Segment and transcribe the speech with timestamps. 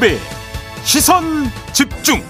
[0.00, 0.18] 김종배
[0.82, 1.22] 시선
[1.74, 2.22] 집중.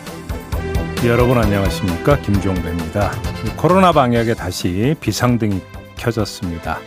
[1.06, 2.20] 여러분 안녕하십니까?
[2.20, 3.12] 김종배입니다.
[3.56, 5.60] 코로나 방역에 다시 비상등이
[5.96, 6.80] 켜졌습니다.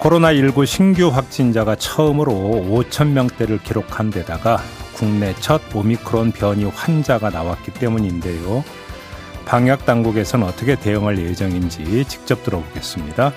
[0.00, 4.60] 코로나19 신규 확진자가 처음으로 5천 명대를 기록한 데다가
[4.94, 8.64] 국내 첫 오미크론 변이 환자가 나왔기 때문인데요.
[9.46, 13.32] 방역 당국에서는 어떻게 대응할 예정인지 직접 들어보겠습니다.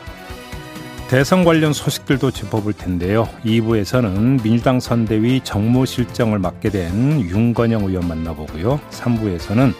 [1.10, 3.30] 대선 관련 소식들도 짚어볼 텐데요.
[3.46, 8.82] 2부에서는 민주당 선대위 정무실정을 맡게 된 윤건영 의원 만나보고요.
[8.92, 9.74] 3부에서는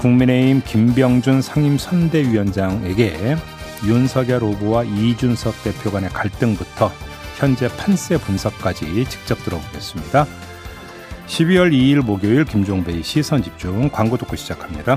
[0.00, 3.36] 국민의힘 김병준 상임선대위원장에게
[3.86, 6.90] 윤석열 후보와 이준석 대표 간의 갈등부터
[7.36, 10.26] 현재 판세 분석까지 직접 들어보겠습니다.
[11.28, 14.96] 12월 2일 목요일 김종배의 시선 집중 광고 듣고 시작합니다.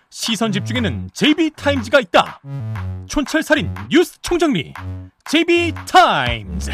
[0.21, 2.41] 시선 집중에는 JB타임즈가 있다.
[3.07, 4.71] 촌철살인 뉴스 총정리
[5.25, 6.69] JB타임즈.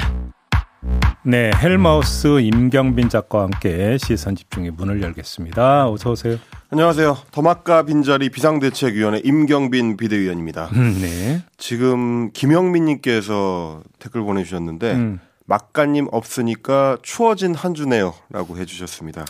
[1.23, 5.89] 네, 헬마우스 임경빈 작가와 함께 시선 집중의 문을 열겠습니다.
[5.89, 6.37] 어서 오세요.
[6.71, 7.19] 안녕하세요.
[7.31, 10.65] 더마카 빈자리 비상대책위원회 임경빈 비대위원입니다.
[10.73, 11.41] 음, 네.
[11.55, 15.21] 지금 김영민님께서 댓글 보내주셨는데 음.
[15.45, 19.23] 막가님 없으니까 추워진 한 주네요라고 해주셨습니다.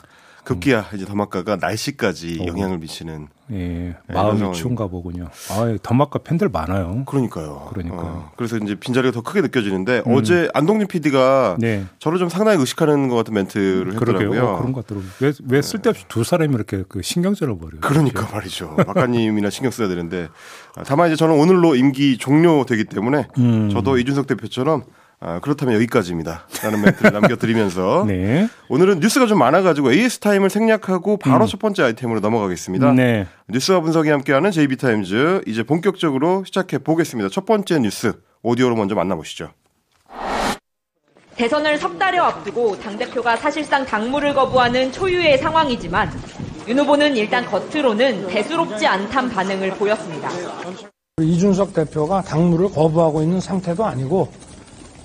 [0.43, 2.47] 급기야 이제 더마카가 날씨까지 오.
[2.47, 5.29] 영향을 미치는 예, 마음이 이런 추운가 보군요.
[5.51, 7.03] 아, 더마카 팬들 많아요.
[7.05, 7.67] 그러니까요.
[7.69, 8.01] 그러니까요.
[8.01, 11.85] 어, 그래서 이제 빈자리가 더 크게 느껴지는데 어제 안동진 PD가 네.
[11.99, 14.31] 저를 좀 상당히 의식하는 것 같은 멘트를 그러게요.
[14.31, 14.53] 했더라고요.
[14.53, 15.11] 어, 그런 것 같더라고요.
[15.21, 17.81] 왜, 왜 쓸데없이 두 사람이 이렇게 그 신경전을 벌여요?
[17.81, 18.75] 그러니까 말이죠.
[18.85, 20.27] 작가님이나 신경 써야 되는데
[20.75, 23.69] 아, 다만 이제 저는 오늘로 임기 종료되기 때문에 음.
[23.69, 24.83] 저도 이준석 대표처럼
[25.19, 26.45] 아, 그렇다면 여기까지입니다.
[26.61, 28.47] 라는 멘트를 남겨드리면서 네.
[28.69, 32.91] 오늘은 뉴스가 좀 많아가지고 AS 타임을 생략하고 바로 첫 번째 아이템으로 넘어가겠습니다.
[32.91, 32.95] 음.
[32.97, 33.27] 네.
[33.49, 37.29] 뉴스와 분석이 함께하는 JB 타임즈 이제 본격적으로 시작해 보겠습니다.
[37.29, 38.13] 첫 번째 뉴스
[38.43, 39.49] 오디오로 먼저 만나보시죠.
[41.35, 46.11] 대선을 석 달여 앞두고 당 대표가 사실상 당무를 거부하는 초유의 상황이지만
[46.67, 50.29] 윤 후보는 일단 겉으로는 대수롭지 않단 반응을 보였습니다.
[51.21, 54.31] 이준석 대표가 당무를 거부하고 있는 상태도 아니고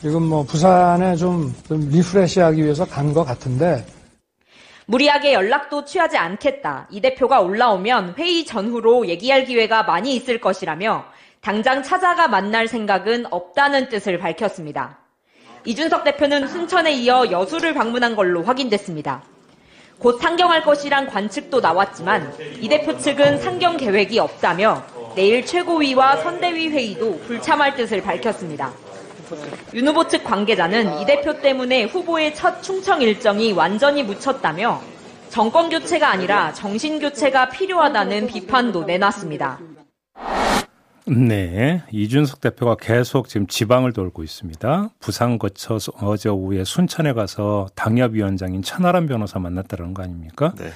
[0.02, 3.86] 지금 뭐 부산에 좀, 좀 리프레시하기 위해서 간 것 같은데
[4.86, 6.88] 무리하게 연락도 취하지 않겠다.
[6.90, 11.04] 이 대표가 올라오면 회의 전후로 얘기할 기회가 많이 있을 것이라며
[11.41, 14.98] 당장 찾아가 만날 생각은 없다는 뜻을 밝혔습니다.
[15.64, 19.22] 이준석 대표는 순천에 이어 여수를 방문한 걸로 확인됐습니다.
[20.00, 24.82] 곧 상경할 것이란 관측도 나왔지만 이 대표 측은 상경 계획이 없다며
[25.14, 28.72] 내일 최고위와 선대위 회의도 불참할 뜻을 밝혔습니다.
[29.75, 34.81] 윤 후보 측 관계자는 이 대표 때문에 후보의 첫 충청 일정이 완전히 묻혔다며
[35.28, 39.59] 정권 교체가 아니라 정신 교체가 필요하다는 비판도 내놨습니다.
[41.06, 41.82] 네.
[41.91, 44.91] 이준석 대표가 계속 지금 지방을 돌고 있습니다.
[45.00, 50.53] 부산 거쳐서 어제 오후에 순천에 가서 당협위원장인 천하람 변호사 만났다는 거 아닙니까?
[50.59, 50.71] 네.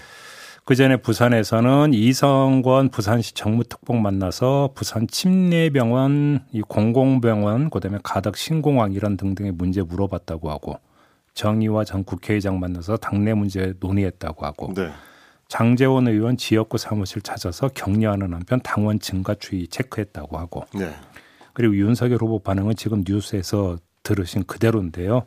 [0.66, 9.16] 그 전에 부산에서는 이성권 부산시 정무특보 만나서 부산 침례병원, 이 공공병원, 그다음에 가덕 신공항 이런
[9.16, 10.81] 등등의 문제 물어봤다고 하고
[11.34, 14.91] 정의와 전 국회의장 만나서 당내 문제 논의했다고 하고 네.
[15.47, 20.93] 장재원 의원 지역구 사무실 찾아서 격려하는 한편 당원 증가 추이 체크했다고 하고 네.
[21.53, 25.27] 그리고 윤석열 후보 반응은 지금 뉴스에서 들으신 그대로인데요.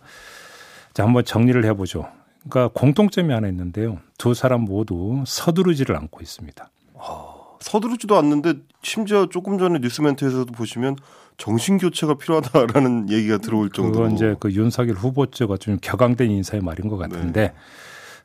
[0.94, 2.10] 자, 한번 정리를 해보죠.
[2.48, 4.00] 그러니까 공통점이 하나 있는데요.
[4.18, 6.70] 두 사람 모두 서두르지를 않고 있습니다.
[7.60, 10.96] 서두르지도 않는데 심지어 조금 전에 뉴스 멘트에서도 보시면
[11.38, 16.62] 정신 교체가 필요하다라는 얘기가 들어올 정도로 그건 이제 그 윤석열 후보 쪽가 좀 격앙된 인사의
[16.62, 17.54] 말인 것 같은데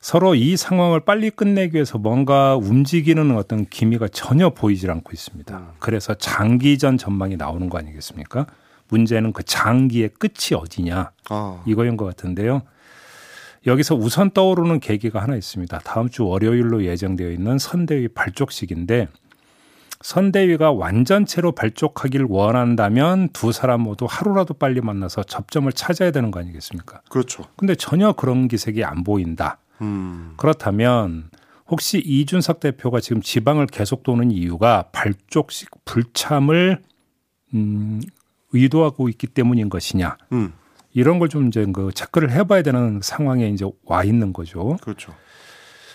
[0.00, 5.72] 서로 이 상황을 빨리 끝내기 위해서 뭔가 움직이는 어떤 기미가 전혀 보이질 않고 있습니다.
[5.78, 8.46] 그래서 장기전 전망이 나오는 거 아니겠습니까?
[8.88, 12.62] 문제는 그 장기의 끝이 어디냐 아, 이거인 것 같은데요.
[13.66, 15.78] 여기서 우선 떠오르는 계기가 하나 있습니다.
[15.80, 19.08] 다음 주 월요일로 예정되어 있는 선대위 발족식인데
[20.02, 27.00] 선대위가 완전체로 발족하길 원한다면 두 사람 모두 하루라도 빨리 만나서 접점을 찾아야 되는 거 아니겠습니까?
[27.08, 27.44] 그렇죠.
[27.56, 29.58] 근데 전혀 그런 기색이 안 보인다.
[29.80, 31.30] 음, 그렇다면
[31.68, 36.82] 혹시 이준석 대표가 지금 지방을 계속 도는 이유가 발족식 불참을
[37.54, 38.02] 음,
[38.52, 40.18] 의도하고 있기 때문인 것이냐?
[40.32, 40.52] 음,
[40.94, 44.76] 이런 걸 좀 이제 그 체크를 해봐야 되는 상황에 이제 와 있는 거죠.
[44.82, 45.12] 그렇죠.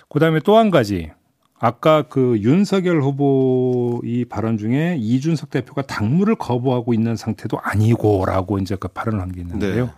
[0.10, 1.12] 그다음에 또 한 가지
[1.60, 8.75] 아까 그 윤석열 후보 이 발언 중에 이준석 대표가 당무를 거부하고 있는 상태도 아니고라고 이제
[8.80, 9.86] 그 발언을 한 게 있는데요.
[9.88, 9.92] 네.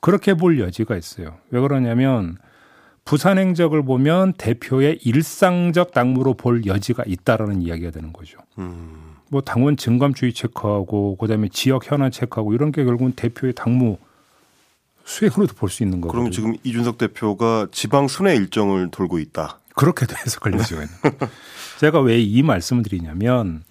[0.00, 1.34] 그렇게 볼 여지가 있어요.
[1.50, 2.36] 왜 그러냐면
[3.04, 8.38] 부산 행적을 보면 대표의 일상적 당무로 볼 여지가 있다라는 이야기가 되는 거죠.
[8.58, 9.14] 음.
[9.30, 13.98] 뭐 당원 증감주의 체크하고 그다음에 지역 현안 체크하고 이런 게 결국은 대표의 당무
[15.08, 16.12] 수행으로도 볼 수 있는 거고.
[16.12, 19.58] 그럼 지금 이준석 대표가 지방 순회 일정을 돌고 있다.
[19.74, 21.30] 그렇게도 해석할 여지가 있는 거예요.
[21.80, 23.62] 제가 왜 이 말씀을 드리냐면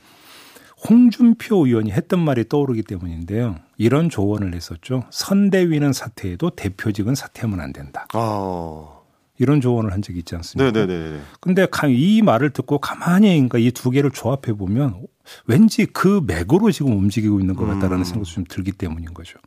[0.89, 3.56] 홍준표 의원이 했던 말이 떠오르기 때문인데요.
[3.78, 5.04] 이런 조언을 했었죠.
[5.12, 8.07] 선대위는 사퇴해도 대표직은 사퇴하면 안 된다.
[8.13, 8.86] 아.
[9.40, 10.72] 이런 조언을 한 적이 있지 않습니까?
[10.72, 11.19] 네네네.
[11.42, 15.01] 근데 가- 이 말을 듣고 가만히 그러니까 이 두 개를 조합해 보면
[15.45, 18.04] 왠지 그 맥으로 지금 움직이고 있는 것 같다라는 음.
[18.04, 19.38] 생각이 좀 들기 때문인 거죠.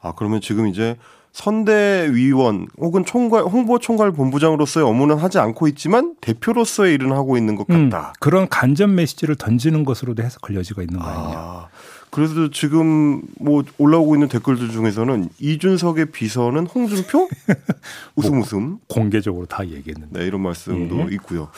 [0.00, 0.96] 아 그러면 지금 이제
[1.32, 7.68] 선대위원 혹은 총괄 홍보 총괄 본부장으로서의 업무는 하지 않고 있지만 대표로서의 일은 하고 있는 것
[7.70, 8.12] 음, 같다.
[8.20, 11.36] 그런 간접 메시지를 던지는 것으로도 해석할 여지가 있는 거 아니냐.
[11.36, 11.68] 아,
[12.10, 17.28] 그래도 지금 뭐 올라오고 있는 댓글들 중에서는 이준석의 비서는 홍준표?
[18.16, 18.78] 웃음 웃음.
[18.88, 20.18] 공개적으로 다 얘기했는데.
[20.18, 21.14] 네, 이런 말씀도 예.
[21.14, 21.48] 있고요.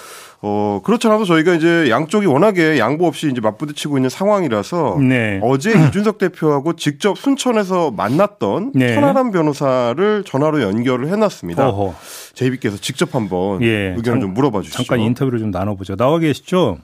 [0.43, 5.41] 어, 그렇지 않아도 저희가 이제 양쪽이 워낙에 양보 없이 이제 맞부딪히고 있는 상황이라서 네.
[5.43, 8.95] 어제 이준석 대표하고 직접 순천에서 만났던 네.
[8.95, 11.67] 천하람 변호사를 전화로 연결을 해놨습니다.
[11.71, 11.95] 어허.
[12.35, 13.95] 제이비께서 직접 한번 예.
[13.97, 14.83] 의견을 잠- 좀 물어봐 주시죠.
[14.85, 15.97] 잠깐 인터뷰를 좀 나눠보죠.
[15.97, 16.77] 나와 계시죠?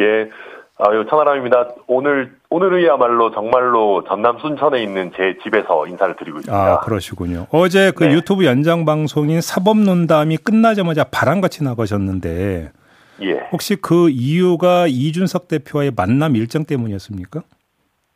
[0.00, 0.04] 예.
[0.76, 1.68] 아유, 천하람입니다.
[1.86, 6.72] 오늘, 오늘이야말로 정말로 전남 순천에 있는 제 집에서 인사를 드리고 있습니다.
[6.74, 7.46] 아, 그러시군요.
[7.52, 8.12] 어제 그 네.
[8.14, 12.72] 유튜브 연장 방송인 사법논담이 끝나자마자 바람같이 나가셨는데
[13.22, 13.32] 예.
[13.52, 17.42] 혹시 그 이유가 이준석 대표와의 만남 일정 때문이었습니까?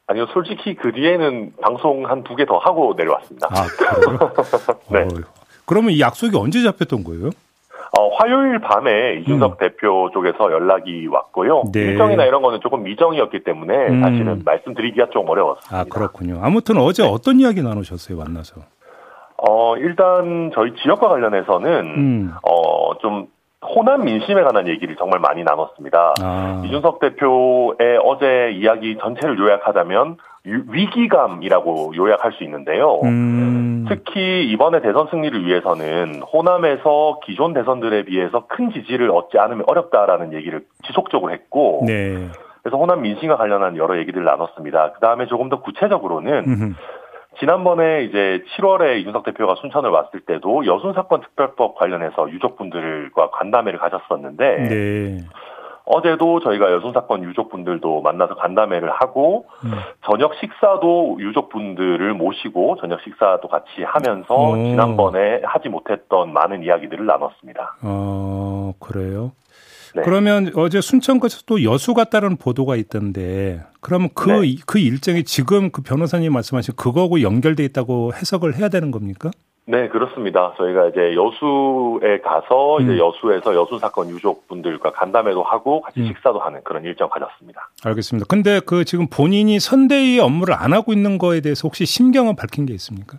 [0.09, 3.47] 아니요, 솔직히 그 뒤에는 방송 한 두 개 더 하고 내려왔습니다.
[3.51, 4.33] 아, 그래요?
[4.91, 4.99] 네.
[5.03, 5.23] 어휴.
[5.65, 7.31] 그러면 이 약속이 언제 잡혔던 거예요?
[7.97, 11.61] 어, 화요일 밤에 이준석 대표 쪽에서 연락이 왔고요.
[11.63, 11.73] 음.
[11.73, 11.81] 네.
[11.81, 14.01] 일정이나 이런 거는 조금 미정이었기 때문에 음.
[14.03, 15.79] 사실은 말씀드리기가 좀 어려웠습니다.
[15.79, 16.41] 아, 그렇군요.
[16.43, 17.09] 아무튼 어제 네.
[17.11, 18.61] 어떤 이야기 나누셨어요, 만나서?
[19.39, 22.33] 어, 일단 저희 지역과 관련해서는 음.
[22.43, 23.27] 어, 좀
[23.63, 26.15] 호남 민심에 관한 얘기를 정말 많이 나눴습니다.
[26.23, 30.17] 아, 이준석 대표의 어제 이야기 전체를 요약하자면 유-
[30.69, 33.01] 위기감이라고 요약할 수 있는데요.
[33.05, 40.33] 음, 특히 이번에 대선 승리를 위해서는 호남에서 기존 대선들에 비해서 큰 지지를 얻지 않으면 어렵다라는
[40.33, 42.29] 얘기를 지속적으로 했고 네.
[42.63, 44.93] 그래서 호남 민심과 관련한 여러 얘기들을 나눴습니다.
[44.93, 46.75] 그 다음에 조금 더 구체적으로는 음흠.
[47.41, 54.57] 지난번에 이제 7월에 이준석 대표가 순천을 왔을 때도 여순 사건 특별법 관련해서 유족분들과 간담회를 가졌었는데
[54.69, 55.19] 네.
[55.91, 59.71] 어제도 저희가 여순 사건 유족분들도 만나서 간담회를 하고 음.
[60.05, 64.55] 저녁 식사도 유족분들을 모시고 저녁 식사도 같이 하면서 오.
[64.57, 67.77] 지난번에 하지 못했던 많은 이야기들을 나눴습니다.
[67.83, 69.33] 어, 그래요?
[69.95, 70.03] 네.
[70.03, 74.47] 그러면 어제 순천까지 또 여수 갔다는 보도가 있던데, 그러면 그, 네.
[74.47, 79.31] 이- 그 일정이 지금 그 변호사님 말씀하신 그거하고 연결돼 있다고 해석을 해야 되는 겁니까?
[79.71, 80.55] 네, 그렇습니다.
[80.57, 82.99] 저희가 이제 여수에 가서 이제 음.
[82.99, 86.07] 여수에서 여수 사건 유족분들과 간담회도 하고 같이 음.
[86.07, 87.69] 식사도 하는 그런 일정 가졌습니다.
[87.85, 88.27] 알겠습니다.
[88.31, 92.73] 근데 그 지금 본인이 선대위 업무를 안 하고 있는 거에 대해서 혹시 심경은 밝힌 게
[92.73, 93.19] 있습니까?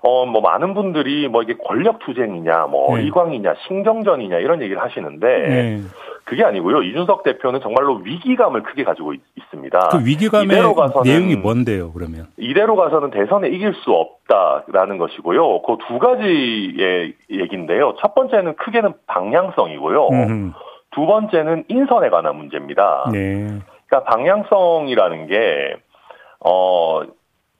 [0.00, 3.04] 어, 뭐 많은 분들이 뭐 이게 권력 투쟁이냐, 뭐 네.
[3.04, 5.80] 이광이냐, 신경전이냐 이런 얘기를 하시는데 네.
[6.28, 6.82] 그게 아니고요.
[6.82, 9.20] 이준석 대표는 정말로 위기감을 크게 가지고 있,
[9.50, 12.26] 습니다 그 위기감의 이대로 가서는 내용이 뭔데요, 그러면?
[12.36, 15.62] 이대로 가서는 대선에 이길 수 없다라는 것이고요.
[15.62, 17.94] 그 두 가지의 얘기인데요.
[17.98, 20.08] 첫 번째는 크게는 방향성이고요.
[20.08, 20.52] 음흠.
[20.90, 23.08] 두 번째는 인선에 관한 문제입니다.
[23.10, 23.46] 네.
[23.86, 25.76] 그러니까 방향성이라는 게,
[26.44, 27.02] 어,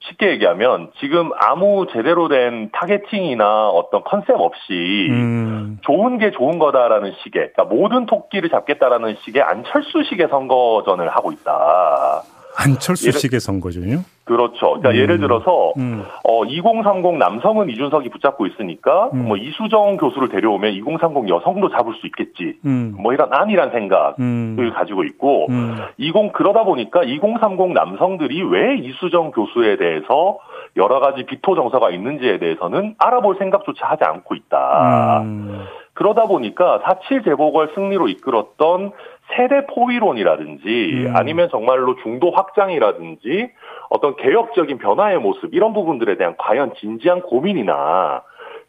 [0.01, 7.13] 쉽게 얘기하면 지금 아무 제대로 된 targeting이나 어떤 컨셉 없이 음, 좋은 게 좋은 거다라는
[7.23, 12.23] 식의, 그러니까 모든 토끼를 잡겠다라는 식의 안철수식의 선거전을 하고 있다.
[12.57, 14.03] 안철수식의 선거전요?
[14.29, 14.79] 그렇죠.
[14.79, 14.95] 그러니까 음.
[14.95, 16.05] 예를 들어서 음.
[16.23, 19.27] 어 2030 남성은 이준석이 붙잡고 있으니까 음.
[19.27, 22.59] 뭐 이수정 교수를 데려오면 2030 여성도 잡을 수 있겠지.
[22.63, 22.95] 음.
[22.99, 24.71] 뭐 이런 안이한 생각을 음.
[24.75, 25.77] 가지고 있고 음.
[25.97, 30.37] 20 그러다 보니까 2030 남성들이 왜 이수정 교수에 대해서
[30.77, 35.21] 여러 가지 비토 정서가 있는지에 대해서는 알아볼 생각조차 하지 않고 있다.
[35.23, 35.65] 음.
[35.93, 38.91] 그러다 보니까 4.7 재보궐 승리로 이끌었던
[39.35, 41.13] 세대 포위론이라든지 음.
[41.15, 43.49] 아니면 정말로 중도 확장이라든지
[43.89, 48.21] 어떤 개혁적인 변화의 모습 이런 부분들에 대한 과연 진지한 고민이나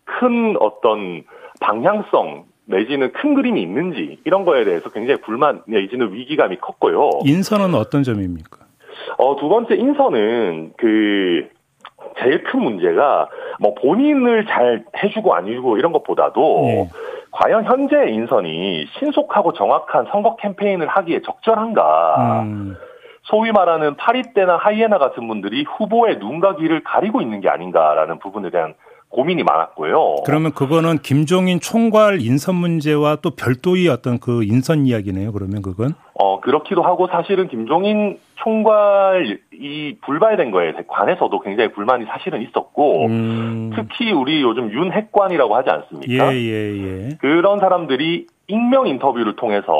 [0.04, 1.22] 큰 어떤
[1.60, 7.10] 방향성 내지는 큰 그림이 있는지 이런 거에 대해서 굉장히 불만 내지는 위기감이 컸고요.
[7.24, 8.58] 인선은 어떤 점입니까?
[9.18, 11.48] 어, 두 번째 인선은 그
[12.18, 16.88] 제일 큰 문제가 뭐 본인을 잘 해주고 안 해주고 이런 것보다도 예.
[17.32, 22.42] 과연 현재 인선이 신속하고 정확한 선거 캠페인을 하기에 적절한가?
[22.42, 22.76] 음.
[23.30, 28.74] 소위 말하는 파리떼나 하이에나 같은 분들이 후보의 눈과 귀를 가리고 있는 게 아닌가라는 부분에 대한
[29.08, 30.22] 고민이 많았고요.
[30.24, 35.32] 그러면 그거는 김종인 총괄 인선 문제와 또 별도의 어떤 그 인선 이야기네요.
[35.32, 43.06] 그러면 그건 어, 그렇기도 하고 사실은 김종인 총괄이 불발된 거에 관해서도 굉장히 불만이 사실은 있었고
[43.06, 43.70] 음.
[43.74, 46.34] 특히 우리 요즘 윤핵관이라고 하지 않습니까?
[46.34, 47.16] 예 예 예.
[47.20, 49.72] 그런 사람들이 익명 인터뷰를 통해서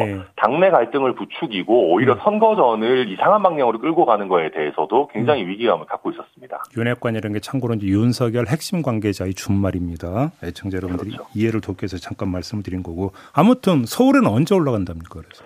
[0.00, 0.18] 예.
[0.36, 2.18] 당내 갈등을 부추기고 오히려 음.
[2.24, 5.48] 선거 전을 이상한 방향으로 끌고 가는 거에 대해서도 굉장히 음.
[5.48, 6.64] 위기감을 갖고 있었습니다.
[6.76, 10.32] 윤핵관이라는 게 참고로 이제 윤석열 핵심 관계자의 준말입니다.
[10.42, 11.28] 애청자 여러분들이 그렇죠.
[11.34, 15.20] 이해를 돕기 위해서 잠깐 말씀을 드린 거고 아무튼 서울에는 언제 올라간답니까?
[15.20, 15.44] 그래서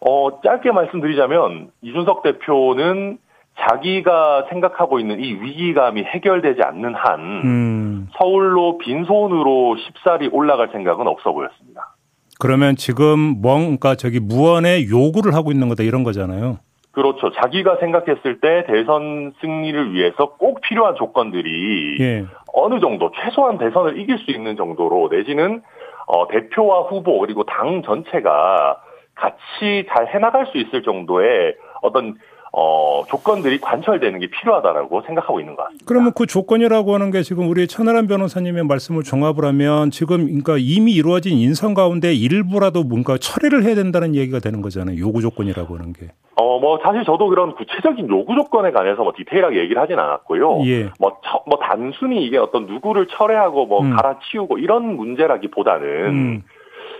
[0.00, 3.18] 어, 짧게 말씀드리자면 이준석 대표는
[3.58, 8.08] 자기가 생각하고 있는 이 위기감이 해결되지 않는 한 음.
[8.16, 11.96] 서울로 빈손으로 쉽사리 올라갈 생각은 없어 보였습니다.
[12.38, 16.58] 그러면 지금 뭔가 저기 무언의 요구를 하고 있는 거다 이런 거잖아요.
[16.92, 17.30] 그렇죠.
[17.32, 22.26] 자기가 생각했을 때 대선 승리를 위해서 꼭 필요한 조건들이 예.
[22.52, 25.62] 어느 정도 최소한 대선을 이길 수 있는 정도로 내지는
[26.06, 28.80] 어, 대표와 후보 그리고 당 전체가
[29.18, 32.14] 같이 잘 해나갈 수 있을 정도의 어떤
[32.50, 35.84] 어, 조건들이 관철되는 게 필요하다라고 생각하고 있는 것 같습니다.
[35.86, 40.92] 그러면 그 조건이라고 하는 게 지금 우리 천하람 변호사님의 말씀을 종합을 하면 지금 그러니까 이미
[40.92, 44.98] 이루어진 인선 가운데 일부라도 뭔가 처리를 해야 된다는 얘기가 되는 거잖아요.
[44.98, 46.08] 요구 조건이라고 하는 게.
[46.40, 50.60] 어, 뭐, 사실 저도 그런 구체적인 요구 조건에 관해서 뭐 디테일하게 얘기를 하진 않았고요.
[50.66, 50.90] 예.
[51.00, 53.94] 뭐, 처- 뭐, 단순히 이게 어떤 누구를 철회하고 뭐, 음.
[53.96, 56.42] 갈아치우고 이런 문제라기보다는, 음.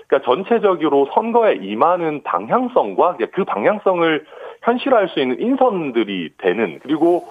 [0.08, 4.24] 그러니까 전체적으로 선거에 임하는 방향성과 그 방향성을
[4.62, 7.28] 현실화할 수 있는 인선들이 되는, 그리고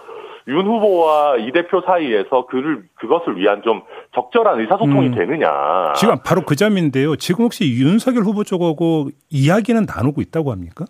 [0.47, 3.81] 윤 후보와 이 대표 사이에서 그를, 그것을 위한 좀
[4.15, 5.15] 적절한 의사소통이 음.
[5.15, 5.93] 되느냐.
[5.95, 7.17] 지금 바로 그 점인데요.
[7.17, 10.85] 지금 혹시 윤석열 후보 쪽하고 이야기는 나누고 있다고 합니까?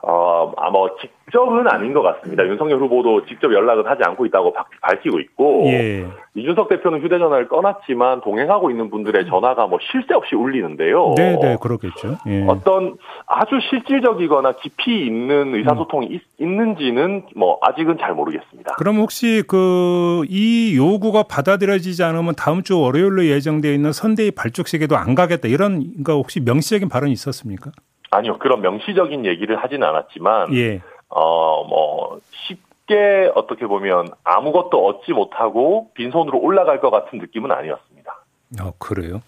[0.00, 2.46] 어, 아, 뭐, 직접은 아닌 것 같습니다.
[2.46, 6.06] 윤석열 후보도 직접 연락은 하지 않고 있다고 바- 밝히고 있고, 예.
[6.34, 11.14] 이준석 대표는 휴대전화를 꺼놨지만 동행하고 있는 분들의 전화가 뭐 쉴 새 없이 울리는데요.
[11.16, 12.16] 네, 네, 그렇겠죠.
[12.28, 12.44] 예.
[12.46, 18.76] 어떤 아주 실질적이거나 깊이 있는 의사소통이 있, 있는지는 뭐 아직은 잘 모르겠습니다.
[18.76, 25.14] 그럼 혹시 그 이 요구가 받아들여지지 않으면 다음 주 월요일로 예정되어 있는 선대위 발족식에도 안
[25.14, 27.70] 가겠다 이런 그러니까 혹시 명시적인 발언이 있었습니까?
[28.10, 30.80] 아니요, 그런 명시적인 얘기를 하진 않았지만, 예.
[31.08, 38.24] 어, 뭐, 쉽게 어떻게 보면 아무것도 얻지 못하고 빈손으로 올라갈 것 같은 느낌은 아니었습니다.
[38.60, 39.20] 아, 그래요?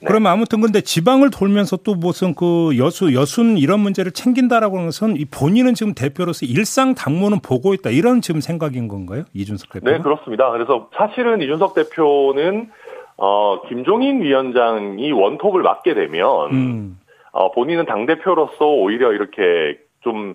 [0.00, 0.06] 네.
[0.06, 5.16] 그러면 아무튼 근데 지방을 돌면서 또 무슨 그 여수 여순 이런 문제를 챙긴다라고 하는 것은
[5.16, 9.24] 이 본인은 지금 대표로서 일상 당무는 보고 있다 이런 지금 생각인 건가요?
[9.34, 9.90] 이준석 대표?
[9.90, 10.50] 네, 그렇습니다.
[10.52, 12.70] 그래서 사실은 이준석 대표는
[13.16, 16.98] 어, 김종인 위원장이 원톱을 맡게 되면 음.
[17.32, 20.34] 어, 본인은 당 대표로서 오히려 이렇게 좀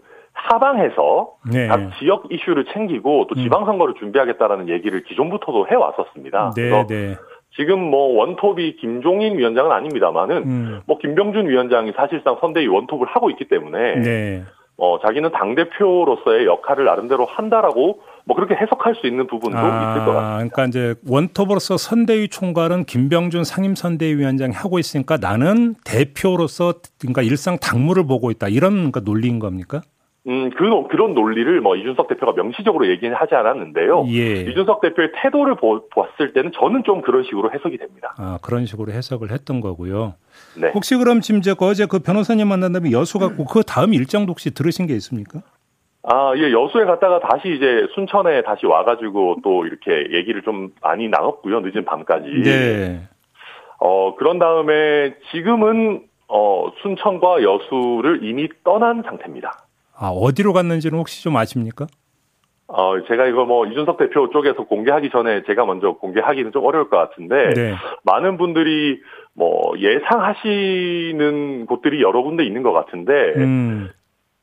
[0.49, 1.65] 사방에서 네.
[1.65, 1.69] 음.
[1.69, 6.53] 각 지역 이슈를 챙기고 또 지방선거를 준비하겠다라는 얘기를 기존부터도 해왔었습니다.
[6.55, 7.15] 네, 그래서 네.
[7.55, 10.81] 지금 뭐 원톱이 김종인 위원장은 아닙니다만은 음.
[10.87, 14.43] 뭐 김병준 위원장이 사실상 선대위 원톱을 하고 있기 때문에 네.
[14.77, 20.13] 어, 자기는 당 대표로서의 역할을 나름대로 한다라고 뭐 그렇게 해석할 수 있는 부분도 있을 것
[20.13, 20.35] 같습니다.
[20.35, 28.31] 그러니까 이제 원톱으로서 선대위 총괄은 김병준 상임선대위원장이 하고 있으니까 나는 대표로서 그러니까 일상 당무를 보고
[28.31, 29.81] 있다 이런 그러니까 논리인 겁니까?
[30.25, 34.05] 음, 그, 노- 그런 논리를 뭐 이준석 대표가 명시적으로 얘기는 하지 않았는데요.
[34.09, 34.41] 예.
[34.49, 38.13] 이준석 대표의 태도를 보, 봤을 때는 저는 좀 그런 식으로 해석이 됩니다.
[38.17, 40.13] 아 그런 식으로 해석을 했던 거고요.
[40.59, 40.71] 네.
[40.73, 44.53] 혹시 그럼 지금 제가 어제 그 변호사님 만난 다음에 여수 갔고 그 다음 일정도 혹시
[44.53, 45.41] 들으신 게 있습니까?
[46.03, 51.61] 아, 예, 여수에 갔다가 다시 이제 순천에 다시 와가지고 또 이렇게 얘기를 좀 많이 나눴고요.
[51.61, 52.27] 늦은 밤까지.
[52.43, 53.01] 네.
[53.79, 59.62] 어, 그런 다음에 지금은 어, 순천과 여수를 이미 떠난 상태입니다.
[60.03, 61.87] 아 어디로 갔는지는 혹시 좀 아십니까?
[62.67, 66.97] 어, 제가 이거 뭐 이준석 대표 쪽에서 공개하기 전에 제가 먼저 공개하기는 좀 어려울 것
[66.97, 67.75] 같은데 네.
[68.03, 68.99] 많은 분들이
[69.33, 73.89] 뭐 예상하시는 곳들이 여러 군데 있는 것 같은데 음,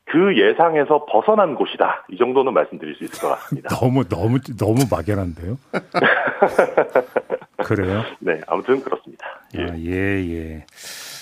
[0.06, 2.06] 그 예상에서 벗어난 곳이다.
[2.10, 3.68] 이 정도는 말씀드릴 수 있을 것 같습니다.
[3.76, 5.58] 너무 너무 너무 막연한데요.
[7.64, 8.02] 그래요?
[8.20, 9.26] 네, 아무튼 그렇습니다.
[9.58, 9.62] 예.
[9.62, 10.64] 아, 예, 예.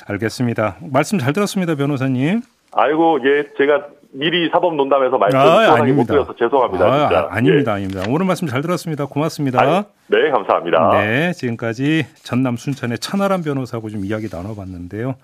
[0.06, 0.76] 알겠습니다.
[0.92, 2.40] 말씀 잘 들었습니다, 변호사님.
[2.72, 6.12] 아이고, 예, 제가 미리 사법 논담에서 말씀 아, 시원하게 못 아닙니다.
[6.12, 6.84] 드려서 죄송합니다.
[6.84, 7.20] 아, 진짜.
[7.20, 8.02] 아, 아닙니다, 아닙니다.
[8.08, 9.06] 오늘 말씀 잘 들었습니다.
[9.06, 9.64] 고맙습니다.
[9.64, 9.76] 예.
[9.76, 10.90] 아니, 네, 감사합니다.
[11.00, 15.14] 네, 지금까지 전남 순천의 천하람 변호사하고 좀 이야기 나눠봤는데요.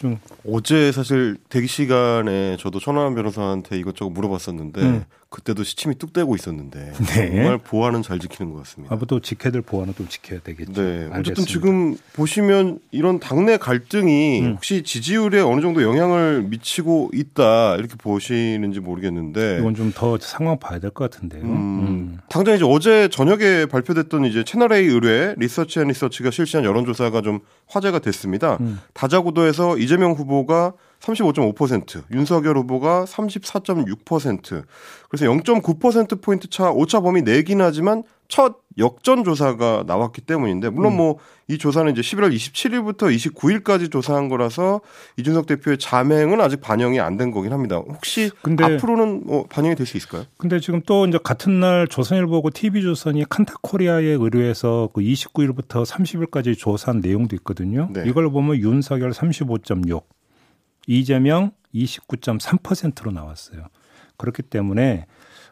[0.00, 5.04] 좀 어제 사실 대기 시간에 저도 천하람 변호사한테 이것저것 물어봤었는데 음.
[5.34, 7.26] 그때도 시침이 뚝 떼고 있었는데 네.
[7.30, 8.94] 정말 보안은 잘 지키는 것 같습니다.
[8.94, 10.72] 아무도 지켜야 될 보안은 또 지켜야 되겠죠.
[10.80, 10.80] 네.
[11.06, 11.44] 어쨌든 알겠습니다.
[11.50, 14.52] 지금 보시면 이런 당내 갈등이 음.
[14.54, 20.78] 혹시 지지율에 어느 정도 영향을 미치고 있다 이렇게 보시는지 모르겠는데 이건 좀 더 상황 봐야
[20.78, 21.42] 될 것 같은데요.
[21.42, 22.18] 음, 음.
[22.28, 27.40] 당장 이제 어제 저녁에 발표됐던 이제 채널 A 의뢰 리서치 앤 리서치가 실시한 여론조사가 좀
[27.68, 28.58] 화제가 됐습니다.
[28.60, 28.80] 음.
[28.92, 30.72] 다자구도에서 이재명 후보가
[31.04, 34.64] 35.5%, 윤석열 후보가 34.6%.
[35.08, 40.96] 그래서 0.9% 포인트 차 오차 범위 내긴 하지만 첫 역전 조사가 나왔기 때문인데 물론 음.
[40.96, 44.80] 뭐이 조사는 이제 11월 27일부터 29일까지 조사한 거라서
[45.18, 47.76] 이준석 대표의 자맹은 아직 반영이 안 된 거긴 합니다.
[47.76, 50.24] 혹시 근데- 앞으로는 뭐 반영이 될 수 있을까요?
[50.38, 57.36] 근데 지금 또 이제 같은 날 조선일보고 TV조선이 칸타코리아에 의뢰해서 그 29일부터 30일까지 조사한 내용도
[57.36, 57.88] 있거든요.
[57.92, 58.02] 네.
[58.06, 60.02] 이걸 보면 윤석열 35.6,
[60.86, 63.66] 이재명 29.3%로 나왔어요.
[64.16, 65.06] 그렇기 때문에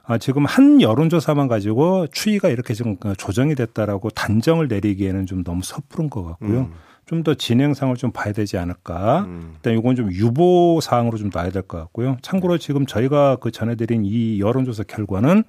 [0.04, 6.10] 아, 지금 한 여론조사만 가지고 추이가 이렇게 지금 조정이 됐다라고 단정을 내리기에는 좀 너무 섣부른
[6.10, 6.60] 것 같고요.
[6.62, 6.72] 음.
[7.06, 9.22] 좀더 진행상을 좀 봐야 되지 않을까.
[9.22, 9.52] 음.
[9.56, 12.16] 일단 이건 좀 유보 사항으로 좀 놔야 될 것 같고요.
[12.22, 15.44] 참고로 지금 저희가 그 전해드린 이 여론조사 결과는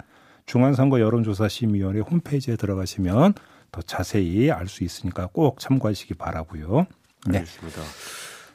[0.46, 3.34] 중앙선거 여론조사 심의위원회 홈페이지에 들어가시면
[3.72, 6.86] 더 자세히 알 수 있으니까 꼭 참고하시기 바라고요.
[7.28, 7.38] 네.
[7.38, 7.80] 알겠습니다.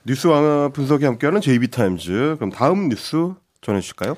[0.09, 2.37] 뉴스 왕 분석이 함께하는 JB타임즈.
[2.37, 4.15] 그럼 다음 뉴스 전해주실까요?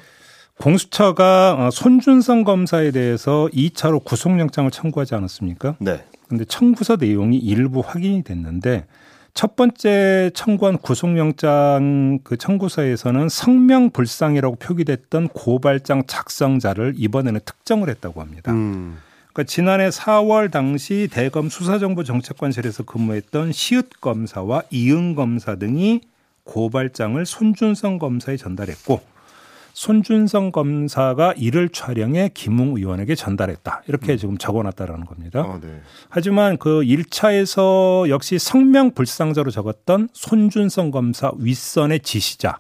[0.58, 5.76] 공수처가 어, 손준성 검사에 대해서 2차로 구속영장을 청구하지 않았습니까?
[5.80, 6.06] 네.
[6.30, 8.86] 근데 청구서 내용이 일부 확인이 됐는데
[9.34, 18.54] 첫 번째 청구한 구속영장 그 청구서에서는 성명불상이라고 표기됐던 고발장 작성자를 이번에는 특정을 했다고 합니다.
[18.54, 18.98] 음.
[19.34, 26.02] 그러니까 지난해 4월 당시 대검 수사정보 정책관실에서 근무했던 시읒 검사와 이응 검사 등이
[26.44, 29.02] 고발장을 손준성 검사에 전달했고
[29.74, 33.84] 손준성 검사가 이를 촬영해 김웅 의원에게 전달했다.
[33.88, 35.42] 이렇게 지금 적어놨다라는 겁니다.
[35.42, 35.82] 아, 네.
[36.10, 42.60] 하지만 그 1차에서 역시 성명 불상자로 적었던 손준성 검사 윗선의 지시자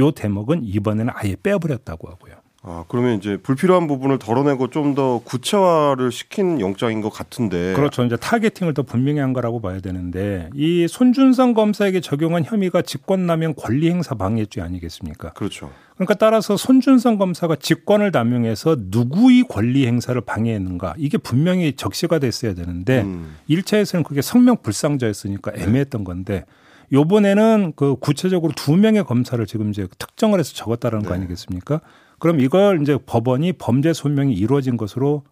[0.00, 2.43] 요 대목은 이번에는 아예 빼버렸다고 하고요.
[2.66, 7.74] 아, 그러면 이제 불필요한 부분을 덜어내고 좀 더 구체화를 시킨 영장인 것 같은데.
[7.74, 8.04] 그렇죠.
[8.04, 14.14] 이제 타겟팅을 더 분명히 한 거라고 봐야 되는데 이 손준성 검사에게 적용한 혐의가 직권남용 권리행사
[14.14, 15.32] 방해죄 아니겠습니까?
[15.32, 15.70] 그렇죠.
[15.94, 23.02] 그러니까 따라서 손준성 검사가 직권을 남용해서 누구의 권리 행사를 방해했는가 이게 분명히 적시가 됐어야 되는데
[23.02, 23.36] 음.
[23.48, 26.44] 일 1차에서는 그게 성명 불상자였으니까 애매했던 건데
[26.92, 31.20] 요번에는 그 구체적으로 두 명의 검사를 지금 이제 특정을 해서 적었다라는 거 네.
[31.20, 31.80] 아니겠습니까?
[32.18, 35.24] 그럼 이걸 이제 법원이 범죄 소명이 이루어진 것으로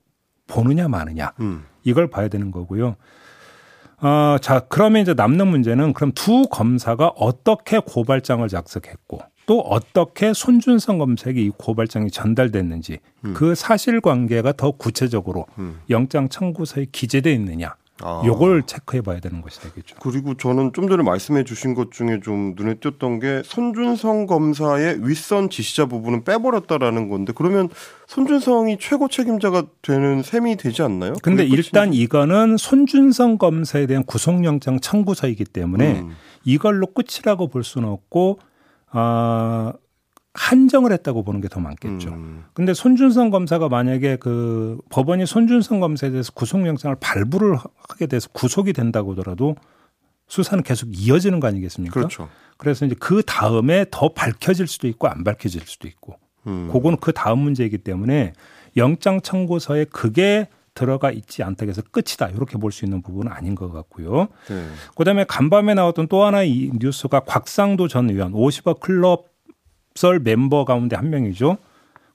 [0.46, 1.64] 보느냐 마느냐 음.
[1.84, 2.96] 이걸 봐야 되는 거고요.
[4.02, 10.98] 어, 자, 그러면 이제 남는 문제는 그럼 두 검사가 어떻게 고발장을 작성했고 또 어떻게 손준성
[10.98, 12.98] 검사에게 이 고발장이 전달됐는지
[13.34, 15.80] 그 사실관계가 더 구체적으로 음.
[15.90, 18.22] 영장 청구서에 기재돼 있느냐 아.
[18.24, 19.96] 요걸 체크해 봐야 되는 것이 되겠죠.
[20.00, 25.50] 그리고 저는 좀 전에 말씀해 주신 것 중에 좀 눈에 띄었던 게 손준성 검사의 윗선
[25.50, 27.68] 지시자 부분은 빼버렸다라는 건데 그러면
[28.06, 31.14] 손준성이 최고 책임자가 되는 셈이 되지 않나요?
[31.22, 31.92] 근데 일단?
[31.94, 36.16] 이거는 손준성 검사에 대한 구속영장 청구서이기 때문에 음.
[36.44, 38.38] 이걸로 끝이라고 볼 수는 없고
[38.90, 39.72] 아
[40.34, 42.08] 한정을 했다고 보는 게 더 많겠죠.
[42.10, 42.44] 음.
[42.54, 49.12] 근데 손준성 검사가 만약에 그 법원이 손준성 검사에 대해서 구속영장을 발부를 하게 돼서 구속이 된다고
[49.12, 49.56] 하더라도
[50.28, 51.92] 수사는 계속 이어지는 거 아니겠습니까?
[51.92, 52.28] 그렇죠.
[52.56, 56.16] 그래서 이제 그 다음에 더 밝혀질 수도 있고 안 밝혀질 수도 있고
[56.46, 56.70] 음.
[56.72, 58.32] 그거는 그 다음 문제이기 때문에
[58.78, 63.70] 영장 청구서에 그게 들어가 있지 않다고 해서 끝이다 이렇게 볼 수 있는 부분은 아닌 것
[63.70, 64.28] 같고요.
[64.48, 64.66] 네.
[64.96, 69.31] 그다음에 간밤에 나왔던 또 하나의 이 뉴스가 곽상도 전 의원 50억 클럽
[69.94, 71.58] 설 멤버 가운데 한 명이죠.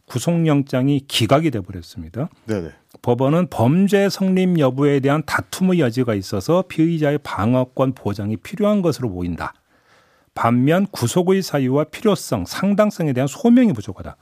[0.05, 2.29] 구속영장이 기각이 돼 버렸습니다.
[2.45, 2.69] 네네.
[3.01, 9.53] 법원은 범죄 성립 여부에 대한 다툼의 여지가 있어서 피의자의 방어권 보장이 필요한 것으로 보인다.
[10.33, 14.15] 반면 구속의 사유와 필요성, 상당성에 대한 소명이 부족하다.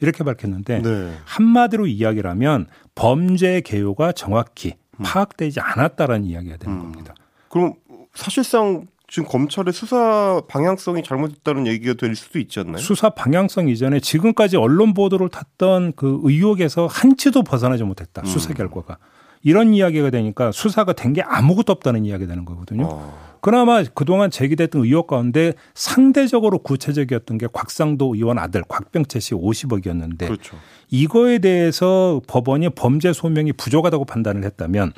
[0.00, 1.12] 이렇게 밝혔는데 네.
[1.24, 6.82] 한마디로 이야기를 하면 범죄 개요가 정확히 파악되지 않았다라는 이야기가 되는 음.
[6.82, 7.14] 겁니다.
[7.48, 7.74] 그럼
[8.14, 12.76] 사실상 지금 검찰의 수사 방향성이 잘못됐다는 얘기가 될 수도 있지 않나요?
[12.76, 18.22] 수사 방향성 이전에 지금까지 언론 보도를 탔던 그 의혹에서 한치도 벗어나지 못했다.
[18.26, 18.54] 수사 음.
[18.54, 18.98] 결과가.
[19.42, 22.84] 이런 이야기가 되니까 수사가 된 게 아무것도 없다는 이야기가 되는 거거든요.
[22.86, 23.28] 어.
[23.40, 30.56] 그나마 그동안 제기됐던 의혹 가운데 상대적으로 구체적이었던 게 곽상도 의원 아들 곽병채 씨 50억이었는데 그렇죠.
[30.90, 34.92] 이거에 대해서 법원이 범죄 소명이 부족하다고 판단을 했다면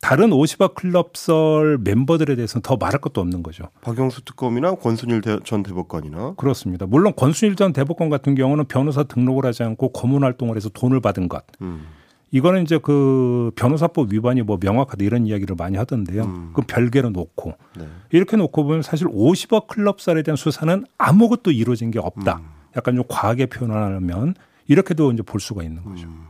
[0.00, 3.64] 다른 50억 클럽설 멤버들에 대해서는 더 말할 것도 없는 거죠.
[3.80, 6.86] 박영수 특검이나 권순일 대, 전 대법관이나 그렇습니다.
[6.86, 11.28] 물론 권순일 전 대법관 같은 경우는 변호사 등록을 하지 않고 고문 활동을 해서 돈을 받은
[11.28, 11.44] 것.
[11.60, 11.86] 음.
[12.32, 16.24] 이거는 이제 그 변호사법 위반이 뭐 명확하다 이런 이야기를 많이 하던데요.
[16.24, 16.50] 음.
[16.54, 17.86] 그 별개로 놓고 네.
[18.10, 22.36] 이렇게 놓고 보면 사실 50억 클럽설에 대한 수사는 아무것도 이루어진 게 없다.
[22.36, 22.56] 음.
[22.76, 24.34] 약간 좀 과하게 표현하면
[24.68, 26.06] 이렇게도 이제 볼 수가 있는 거죠.
[26.06, 26.26] 음.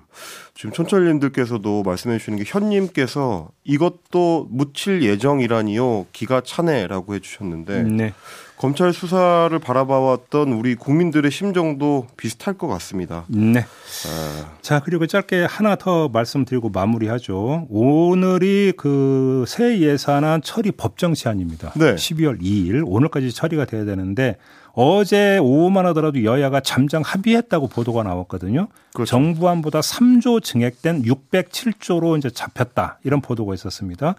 [0.54, 8.14] 지금 촌철님들께서도 말씀해 주시는 게 현님께서 이것도 묻힐 예정이라니요 기가 차네라고 해주셨는데 네.
[8.56, 13.26] 검찰 수사를 바라봐왔던 우리 국민들의 심정도 비슷할 것 같습니다.
[13.28, 13.60] 네.
[13.60, 17.66] 아, 자, 그리고 짧게 하나 더 말씀드리고 마무리하죠.
[17.68, 21.72] 오늘이 그 새 예산안 처리 법정 시한입니다.
[21.76, 21.94] 네.
[21.94, 24.36] 12월 2일 오늘까지 처리가 돼야 되는데
[24.78, 28.68] 어제 오후만 하더라도 여야가 잠정 합의했다고 보도가 나왔거든요.
[28.92, 29.08] 그렇죠.
[29.08, 32.98] 정부안보다 3조 증액된 607조로 이제 잡혔다.
[33.02, 34.16] 이런 보도가 있었습니다.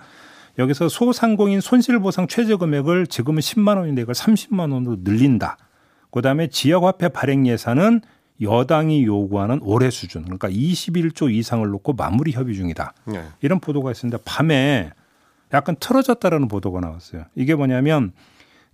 [0.58, 5.58] 여기서 소상공인 손실보상 최저 금액을 지금은 10만 원인데 이걸 30만 원으로 늘린다.
[6.10, 8.02] 그다음에 지역화폐 발행 예산은
[8.42, 12.94] 여당이 요구하는 올해 수준 그러니까 21조 이상을 놓고 마무리 협의 중이다.
[13.06, 13.24] 네.
[13.42, 14.90] 이런 보도가 있었는데 밤에
[15.54, 17.26] 약간 틀어졌다라는 보도가 나왔어요.
[17.36, 18.12] 이게 뭐냐면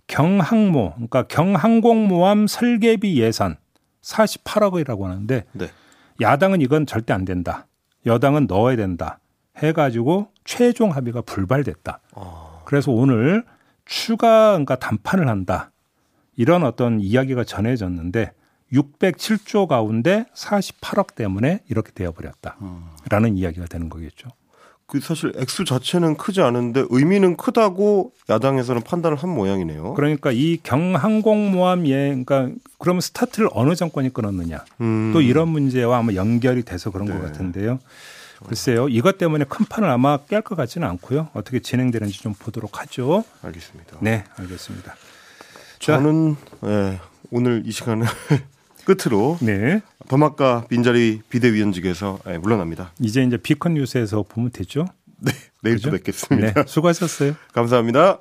[0.06, 3.56] 경항모 그러니까 경항공모함 설계비 예산
[4.02, 5.68] 48억이라고 하는데 네.
[6.20, 7.66] 야당은 이건 절대 안 된다.
[8.06, 9.18] 여당은 넣어야 된다.
[9.56, 12.00] 해가지고 최종 합의가 불발됐다.
[12.14, 13.44] 아, 그래서 오늘
[13.84, 15.70] 추가 그러니까 담판을 한다.
[16.36, 18.32] 이런 어떤 이야기가 전해졌는데
[18.72, 22.56] 607조 가운데 48억 때문에 이렇게 되어버렸다.
[23.08, 24.28] 라는 이야기가 되는 거겠죠.
[24.94, 29.94] 그 사실 액수 자체는 크지 않은데 의미는 크다고 야당에서는 판단을 한 모양이네요.
[29.94, 34.64] 그러니까 이 경항공모함 예, 그러니까 그러면 스타트를 어느 정권이 끊었느냐.
[34.82, 37.22] 음, 또 이런 문제와 아마 연결이 돼서 그런 것 네.
[37.22, 37.80] 같은데요.
[38.46, 41.28] 글쎄요, 이것 때문에 큰 판을 아마 깰 것 같지는 않고요.
[41.34, 43.24] 어떻게 진행되는지 좀 보도록 하죠.
[43.42, 43.96] 알겠습니다.
[43.98, 44.94] 네, 알겠습니다.
[45.80, 47.00] 자, 저는 예,
[47.32, 48.06] 오늘 이 시간을
[48.84, 52.92] 끝으로 네, 범학과 빈자리 비대위원직에서 예, 물러납니다.
[53.00, 54.86] 이제 이제 비컨 뉴스에서 보면 되죠.
[55.62, 55.90] 내일 또 그죠?
[55.92, 56.52] 뵙겠습니다.
[56.52, 57.34] 네, 수고하셨어요.
[57.52, 58.20] 감사합니다.